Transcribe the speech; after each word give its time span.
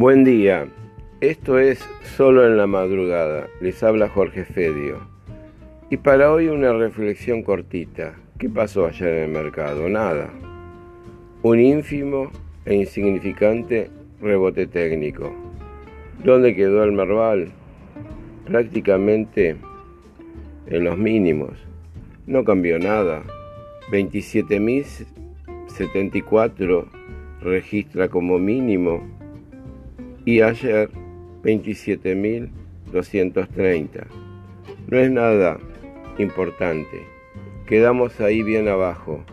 Buen 0.00 0.24
día, 0.24 0.64
esto 1.20 1.58
es 1.58 1.78
Solo 2.16 2.46
en 2.46 2.56
la 2.56 2.66
Madrugada, 2.66 3.48
les 3.60 3.82
habla 3.82 4.08
Jorge 4.08 4.46
Fedio. 4.46 4.96
Y 5.90 5.98
para 5.98 6.32
hoy 6.32 6.48
una 6.48 6.72
reflexión 6.72 7.42
cortita. 7.42 8.14
¿Qué 8.38 8.48
pasó 8.48 8.86
ayer 8.86 9.08
en 9.08 9.24
el 9.24 9.28
mercado? 9.28 9.90
Nada. 9.90 10.30
Un 11.42 11.60
ínfimo 11.60 12.30
e 12.64 12.76
insignificante 12.76 13.90
rebote 14.22 14.66
técnico. 14.66 15.34
¿Dónde 16.24 16.56
quedó 16.56 16.82
el 16.82 16.92
Merval? 16.92 17.52
Prácticamente 18.46 19.56
en 20.66 20.82
los 20.82 20.96
mínimos. 20.96 21.58
No 22.26 22.42
cambió 22.42 22.78
nada. 22.78 23.22
27.074 23.92 26.86
registra 27.42 28.08
como 28.08 28.38
mínimo 28.38 29.19
y 30.30 30.40
ayer 30.42 30.90
27.230. 31.42 34.06
No 34.86 34.96
es 34.96 35.10
nada 35.10 35.58
importante. 36.18 37.02
Quedamos 37.66 38.20
ahí 38.20 38.44
bien 38.44 38.68
abajo. 38.68 39.24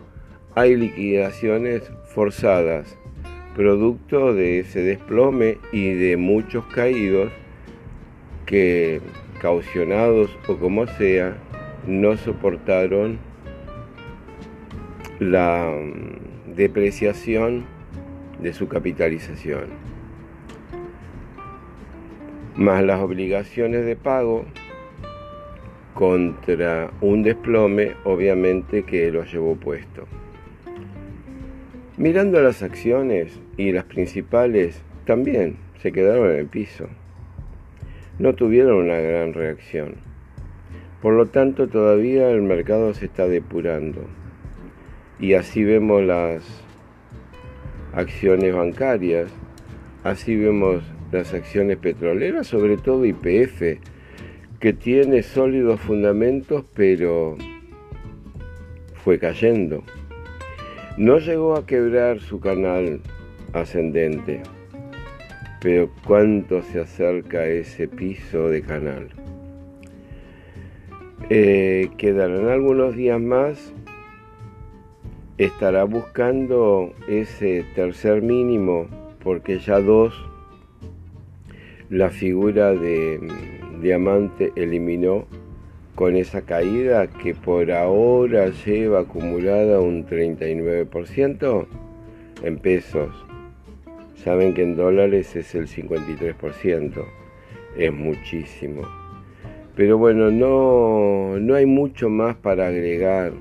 Hay 0.56 0.74
liquidaciones 0.74 1.88
forzadas, 2.06 2.98
producto 3.54 4.34
de 4.34 4.58
ese 4.58 4.82
desplome 4.82 5.58
y 5.70 5.92
de 5.92 6.16
muchos 6.16 6.66
caídos 6.66 7.30
que, 8.44 9.00
caucionados 9.40 10.36
o 10.48 10.56
como 10.56 10.88
sea, 10.88 11.36
no 11.86 12.16
soportaron 12.16 13.20
la 15.20 15.70
mm, 15.70 16.56
depreciación 16.56 17.66
de 18.42 18.52
su 18.52 18.66
capitalización 18.66 19.86
más 22.58 22.82
las 22.82 23.00
obligaciones 23.00 23.86
de 23.86 23.94
pago 23.94 24.44
contra 25.94 26.90
un 27.00 27.22
desplome 27.22 27.92
obviamente 28.02 28.82
que 28.82 29.12
lo 29.12 29.22
llevó 29.22 29.54
puesto. 29.54 30.08
Mirando 31.96 32.42
las 32.42 32.64
acciones 32.64 33.40
y 33.56 33.70
las 33.70 33.84
principales 33.84 34.82
también 35.04 35.56
se 35.80 35.92
quedaron 35.92 36.32
en 36.32 36.36
el 36.38 36.46
piso. 36.46 36.88
No 38.18 38.34
tuvieron 38.34 38.74
una 38.74 38.96
gran 38.96 39.34
reacción. 39.34 39.94
Por 41.00 41.14
lo 41.14 41.26
tanto, 41.26 41.68
todavía 41.68 42.28
el 42.30 42.42
mercado 42.42 42.92
se 42.92 43.04
está 43.04 43.28
depurando. 43.28 44.00
Y 45.20 45.34
así 45.34 45.62
vemos 45.62 46.02
las 46.02 46.42
acciones 47.92 48.52
bancarias, 48.52 49.30
así 50.02 50.34
vemos 50.34 50.82
las 51.12 51.32
acciones 51.34 51.78
petroleras, 51.78 52.46
sobre 52.46 52.76
todo 52.76 53.04
IPF, 53.04 53.80
que 54.60 54.72
tiene 54.72 55.22
sólidos 55.22 55.80
fundamentos, 55.80 56.64
pero 56.74 57.36
fue 58.94 59.18
cayendo. 59.18 59.82
No 60.96 61.18
llegó 61.18 61.54
a 61.56 61.64
quebrar 61.64 62.20
su 62.20 62.40
canal 62.40 63.00
ascendente, 63.52 64.42
pero 65.60 65.90
cuánto 66.04 66.62
se 66.62 66.80
acerca 66.80 67.46
ese 67.46 67.88
piso 67.88 68.48
de 68.48 68.62
canal. 68.62 69.08
Eh, 71.30 71.90
quedarán 71.98 72.48
algunos 72.48 72.96
días 72.96 73.20
más, 73.20 73.72
estará 75.36 75.84
buscando 75.84 76.92
ese 77.08 77.64
tercer 77.74 78.22
mínimo, 78.22 78.86
porque 79.22 79.58
ya 79.58 79.80
dos 79.80 80.14
la 81.90 82.10
figura 82.10 82.74
de 82.74 83.18
mm, 83.18 83.80
Diamante 83.80 84.52
eliminó 84.56 85.26
con 85.94 86.16
esa 86.16 86.42
caída 86.42 87.06
que 87.06 87.34
por 87.34 87.72
ahora 87.72 88.50
lleva 88.64 89.00
acumulada 89.00 89.80
un 89.80 90.06
39% 90.06 91.66
en 92.44 92.58
pesos. 92.58 93.08
Saben 94.14 94.54
que 94.54 94.62
en 94.62 94.76
dólares 94.76 95.34
es 95.34 95.54
el 95.54 95.66
53%, 95.66 97.04
es 97.76 97.92
muchísimo. 97.92 98.82
Pero 99.74 99.96
bueno, 99.96 100.30
no, 100.30 101.38
no 101.38 101.54
hay 101.54 101.66
mucho 101.66 102.08
más 102.08 102.36
para 102.36 102.66
agregar 102.66 103.32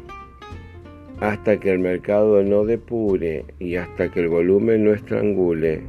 hasta 1.19 1.59
que 1.59 1.71
el 1.71 1.79
mercado 1.79 2.43
no 2.43 2.63
depure 2.63 3.45
y 3.59 3.75
hasta 3.75 4.09
que 4.09 4.21
el 4.21 4.29
volumen 4.29 4.85
no 4.85 4.93
estrangule 4.93 5.81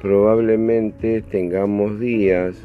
probablemente 0.00 1.20
tengamos 1.20 2.00
días 2.00 2.56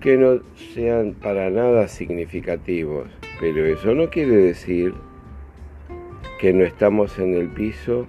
que 0.00 0.16
no 0.16 0.40
sean 0.74 1.14
para 1.14 1.50
nada 1.50 1.88
significativos, 1.88 3.08
pero 3.40 3.64
eso 3.66 3.94
no 3.94 4.08
quiere 4.10 4.36
decir 4.36 4.94
que 6.40 6.52
no 6.52 6.64
estamos 6.64 7.18
en 7.18 7.34
el 7.34 7.48
piso, 7.48 8.06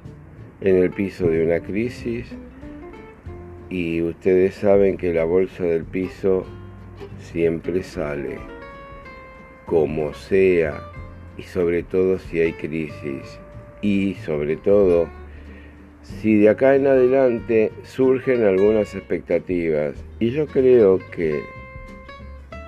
en 0.61 0.77
el 0.77 0.91
piso 0.91 1.27
de 1.27 1.45
una 1.45 1.59
crisis 1.59 2.35
y 3.69 4.01
ustedes 4.01 4.55
saben 4.55 4.97
que 4.97 5.13
la 5.13 5.25
bolsa 5.25 5.63
del 5.63 5.83
piso 5.83 6.45
siempre 7.19 7.83
sale, 7.83 8.37
como 9.65 10.13
sea, 10.13 10.81
y 11.37 11.43
sobre 11.43 11.83
todo 11.83 12.17
si 12.19 12.39
hay 12.39 12.53
crisis, 12.53 13.39
y 13.81 14.13
sobre 14.15 14.55
todo 14.55 15.09
si 16.05 16.37
de 16.37 16.49
acá 16.49 16.75
en 16.75 16.85
adelante 16.85 17.71
surgen 17.81 18.43
algunas 18.43 18.93
expectativas 18.93 19.95
y 20.19 20.29
yo 20.29 20.45
creo 20.45 20.99
que 21.11 21.41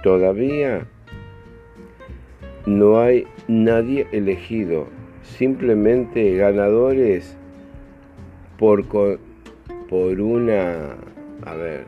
todavía 0.02 0.88
no 2.66 3.00
hay 3.00 3.28
nadie 3.48 4.08
elegido, 4.12 4.88
simplemente 5.22 6.36
ganadores 6.36 7.38
por, 8.58 8.86
por 8.88 10.20
una, 10.20 10.96
a 11.46 11.54
ver, 11.54 11.86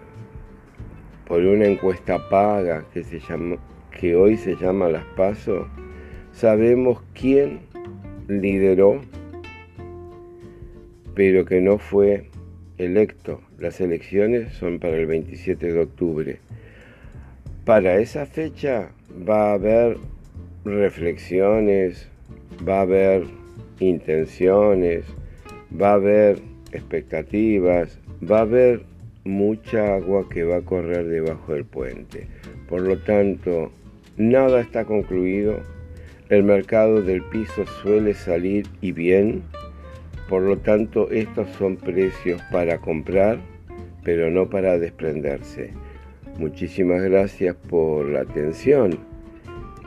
por 1.27 1.39
una 1.39 1.65
encuesta 1.65 2.29
paga 2.29 2.85
que, 2.93 3.03
se 3.03 3.19
que 3.99 4.15
hoy 4.15 4.37
se 4.37 4.55
llama 4.55 4.87
Las 4.87 5.05
Paso, 5.17 5.67
sabemos 6.31 7.01
quién 7.13 7.61
lideró 8.27 9.01
pero 11.19 11.43
que 11.43 11.59
no 11.59 11.79
fue 11.79 12.29
electo. 12.77 13.41
Las 13.57 13.81
elecciones 13.81 14.53
son 14.53 14.79
para 14.79 14.95
el 14.95 15.05
27 15.05 15.73
de 15.73 15.81
octubre. 15.81 16.39
Para 17.65 17.97
esa 17.97 18.25
fecha 18.25 18.91
va 19.27 19.49
a 19.49 19.53
haber 19.55 19.97
reflexiones, 20.63 22.07
va 22.65 22.77
a 22.77 22.81
haber 22.83 23.25
intenciones, 23.81 25.03
va 25.69 25.89
a 25.89 25.95
haber 25.95 26.39
expectativas, 26.71 27.99
va 28.23 28.37
a 28.37 28.43
haber 28.43 28.83
mucha 29.25 29.95
agua 29.95 30.25
que 30.29 30.45
va 30.45 30.59
a 30.59 30.61
correr 30.61 31.05
debajo 31.05 31.53
del 31.53 31.65
puente. 31.65 32.27
Por 32.69 32.83
lo 32.83 32.97
tanto, 32.97 33.73
nada 34.15 34.61
está 34.61 34.85
concluido. 34.85 35.59
El 36.29 36.43
mercado 36.43 37.01
del 37.01 37.21
piso 37.23 37.65
suele 37.83 38.13
salir 38.13 38.67
y 38.79 38.93
bien 38.93 39.43
por 40.29 40.43
lo 40.43 40.57
tanto, 40.57 41.09
estos 41.09 41.49
son 41.57 41.75
precios 41.75 42.39
para 42.51 42.77
comprar, 42.77 43.39
pero 44.03 44.29
no 44.29 44.47
para 44.47 44.77
desprenderse. 44.77 45.71
Muchísimas 46.37 47.01
gracias 47.01 47.55
por 47.67 48.07
la 48.07 48.21
atención 48.21 48.99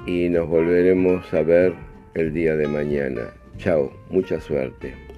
y 0.04 0.28
nos 0.28 0.48
volveremos 0.48 1.32
a 1.32 1.42
ver 1.42 1.72
el 2.14 2.34
día 2.34 2.56
de 2.56 2.66
mañana. 2.66 3.30
Chao, 3.56 3.92
mucha 4.10 4.40
suerte. 4.40 5.11